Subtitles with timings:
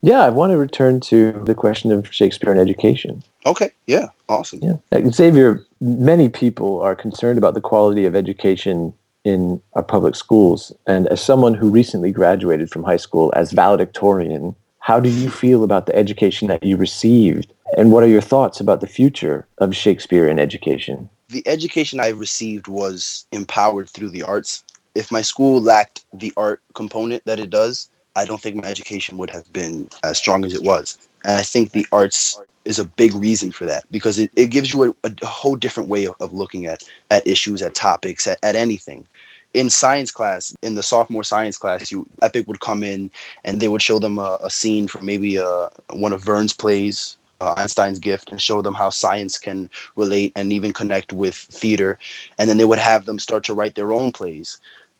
[0.00, 3.22] Yeah, I want to return to the question of Shakespeare and education.
[3.46, 4.60] Okay, yeah, awesome.
[4.62, 5.10] Yeah.
[5.10, 10.72] Xavier, many people are concerned about the quality of education in our public schools.
[10.86, 15.64] And as someone who recently graduated from high school as valedictorian, how do you feel
[15.64, 17.52] about the education that you received?
[17.76, 21.10] And what are your thoughts about the future of Shakespeare in education?
[21.28, 24.64] The education I received was empowered through the arts.
[24.94, 29.16] If my school lacked the art component that it does, I don't think my education
[29.18, 30.98] would have been as strong as it was.
[31.24, 34.72] And I think the arts is a big reason for that because it, it gives
[34.72, 38.38] you a, a whole different way of, of, looking at, at issues, at topics, at,
[38.42, 39.06] at anything.
[39.54, 43.10] In science class, in the sophomore science class, you Epic would come in
[43.44, 46.52] and they would show them a, a scene from maybe a, uh, one of Vern's
[46.52, 51.36] plays, uh, Einstein's Gift, and show them how science can relate and even connect with
[51.36, 51.98] theater.
[52.36, 54.58] And then they would have them start to write their own plays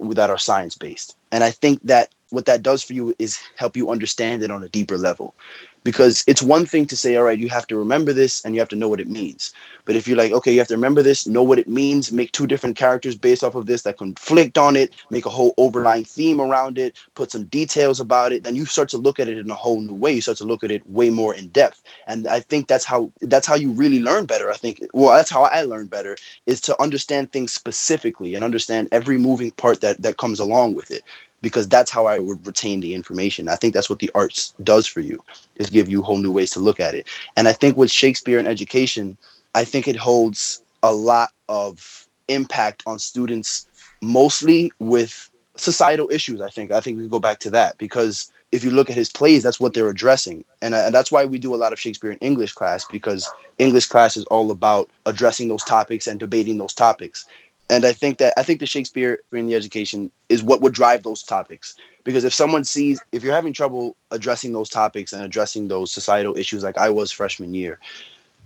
[0.00, 1.16] that are science based.
[1.32, 4.62] And I think that what that does for you is help you understand it on
[4.62, 5.34] a deeper level.
[5.82, 8.60] Because it's one thing to say all right you have to remember this and you
[8.60, 9.52] have to know what it means.
[9.86, 12.32] But if you're like okay you have to remember this know what it means make
[12.32, 16.04] two different characters based off of this that conflict on it make a whole overlying
[16.04, 19.38] theme around it put some details about it then you start to look at it
[19.38, 20.12] in a whole new way.
[20.12, 21.82] You start to look at it way more in depth.
[22.06, 24.80] And i think that's how that's how you really learn better i think.
[24.92, 26.16] Well that's how i learn better
[26.46, 30.90] is to understand things specifically and understand every moving part that that comes along with
[30.90, 31.02] it
[31.42, 33.48] because that's how I would retain the information.
[33.48, 35.22] I think that's what the arts does for you
[35.56, 37.08] is give you whole new ways to look at it.
[37.36, 39.16] And I think with Shakespeare and education,
[39.54, 43.66] I think it holds a lot of impact on students,
[44.00, 46.40] mostly with societal issues.
[46.40, 49.10] I think I think we go back to that because if you look at his
[49.10, 52.10] plays, that's what they're addressing, and, and that's why we do a lot of Shakespeare
[52.10, 56.74] in English class because English class is all about addressing those topics and debating those
[56.74, 57.26] topics
[57.70, 61.04] and I think that I think the Shakespeare in the education is what would drive
[61.04, 61.76] those topics.
[62.02, 66.36] Because if someone sees if you're having trouble addressing those topics and addressing those societal
[66.36, 67.78] issues like I was freshman year,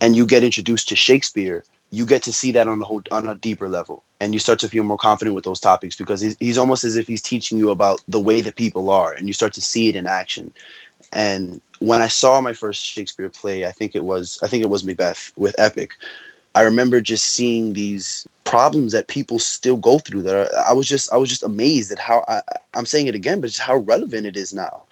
[0.01, 3.27] and you get introduced to Shakespeare, you get to see that on a whole on
[3.27, 6.37] a deeper level, and you start to feel more confident with those topics because he's,
[6.39, 9.33] he's almost as if he's teaching you about the way that people are, and you
[9.33, 10.53] start to see it in action.
[11.15, 14.69] And when I saw my first Shakespeare play, I think it was I think it
[14.71, 15.93] was Macbeth with Epic.
[16.55, 20.89] I remember just seeing these problems that people still go through that are, I was
[20.89, 22.43] just I was just amazed at how I,
[22.75, 24.85] I'm saying it again, but just how relevant it is now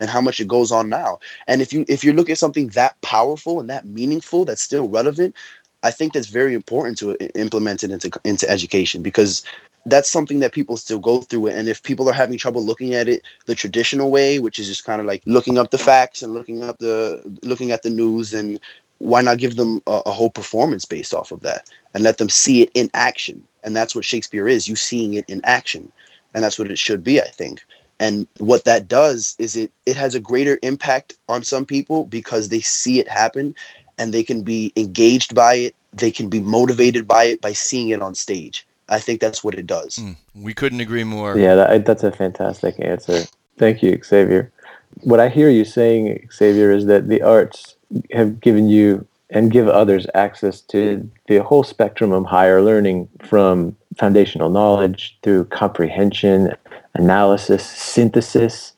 [0.00, 1.18] and how much it goes on now.
[1.46, 4.88] And if you if you look at something that powerful and that meaningful that's still
[4.88, 5.34] relevant,
[5.82, 9.42] I think that's very important to implement it into into education because
[9.86, 13.08] that's something that people still go through and if people are having trouble looking at
[13.08, 16.34] it the traditional way which is just kind of like looking up the facts and
[16.34, 18.60] looking up the looking at the news and
[19.00, 22.28] why not give them a, a, whole performance based off of that and let them
[22.28, 23.42] see it in action?
[23.64, 25.90] And that's what shakespeare is you seeing it in action.
[26.34, 27.64] And that's what it should be i think.
[27.98, 32.48] And what that does is it it has a greater impact on some people because
[32.48, 33.54] they see it happen
[33.98, 35.74] and they can be engaged by it.
[35.92, 38.66] They can be motivated by it by seeing it on stage.
[38.88, 39.96] I think that's what it does.
[39.96, 41.38] Mm, we couldn't agree more.
[41.38, 43.24] Yeah that, that's a fantastic answer.
[43.56, 44.52] Thank you xavier.
[45.02, 47.76] What i hear you saying xavier is that the arts
[48.12, 53.76] have given you and give others access to the whole spectrum of higher learning from
[53.96, 56.52] foundational knowledge through comprehension,
[56.94, 58.72] analysis, synthesis,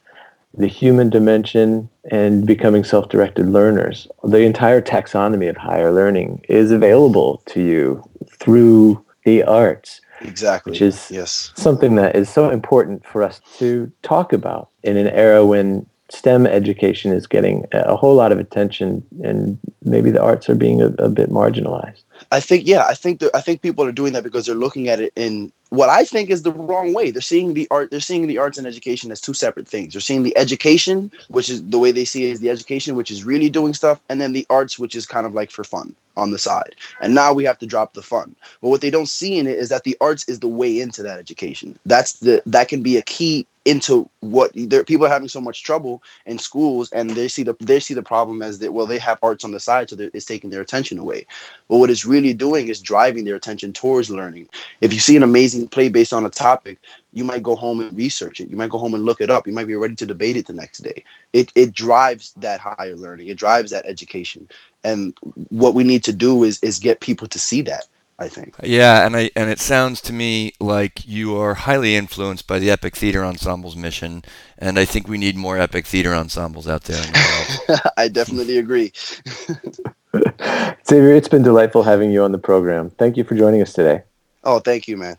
[0.57, 4.07] the human dimension, and becoming self directed learners.
[4.25, 8.03] The entire taxonomy of higher learning is available to you
[8.39, 10.01] through the arts.
[10.21, 10.71] Exactly.
[10.71, 11.53] Which is yes.
[11.57, 16.47] something that is so important for us to talk about in an era when STEM
[16.47, 20.89] education is getting a whole lot of attention, and maybe the arts are being a,
[20.99, 22.03] a bit marginalized.
[22.31, 24.89] I think, yeah, I think that I think people are doing that because they're looking
[24.89, 27.11] at it in what I think is the wrong way.
[27.11, 29.95] They're seeing the art, they're seeing the arts and education as two separate things.
[29.95, 33.11] They're seeing the education, which is the way they see it is the education, which
[33.11, 35.95] is really doing stuff, and then the arts, which is kind of like for fun
[36.15, 36.75] on the side.
[37.01, 38.37] And now we have to drop the fun.
[38.61, 41.03] But what they don't see in it is that the arts is the way into
[41.05, 41.79] that education.
[41.87, 44.53] That's the that can be a key into what
[44.87, 48.03] people are having so much trouble in schools and they see the they see the
[48.03, 50.99] problem as that well they have arts on the side so it's taking their attention
[50.99, 51.25] away
[51.69, 54.49] but what it's really doing is driving their attention towards learning
[54.81, 56.79] if you see an amazing play based on a topic
[57.13, 59.47] you might go home and research it you might go home and look it up
[59.47, 62.97] you might be ready to debate it the next day it it drives that higher
[62.97, 64.49] learning it drives that education
[64.85, 65.17] and
[65.49, 67.87] what we need to do is is get people to see that
[68.19, 68.55] I think.
[68.63, 72.71] Yeah, and I and it sounds to me like you are highly influenced by the
[72.71, 74.23] Epic Theatre Ensemble's mission,
[74.59, 77.03] and I think we need more Epic Theatre Ensembles out there.
[77.03, 78.93] The I definitely agree.
[80.87, 82.91] Xavier, it's been delightful having you on the program.
[82.91, 84.03] Thank you for joining us today.
[84.45, 85.17] Oh, thank you, man.